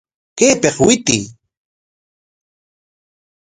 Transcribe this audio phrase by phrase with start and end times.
[0.01, 1.23] ¡Allqu, kaypik witiy!